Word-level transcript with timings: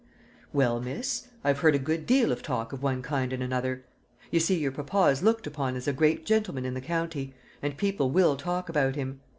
"Well, 0.51 0.79
miss, 0.81 1.27
I've 1.43 1.59
heard 1.59 1.75
a 1.75 1.77
good 1.77 2.07
deal 2.07 2.31
of 2.31 2.41
talk 2.41 2.73
of 2.73 2.81
one 2.81 3.03
kind 3.03 3.31
and 3.31 3.43
another. 3.43 3.85
You 4.31 4.39
see, 4.39 4.57
your 4.57 4.71
papa 4.71 5.11
is 5.11 5.21
looked 5.21 5.45
upon 5.45 5.75
as 5.75 5.87
a 5.87 5.93
great 5.93 6.25
gentleman 6.25 6.65
in 6.65 6.73
the 6.73 6.81
county, 6.81 7.35
and 7.61 7.77
people 7.77 8.09
will 8.09 8.35
talk 8.35 8.67
about 8.67 8.95
him. 8.95 9.21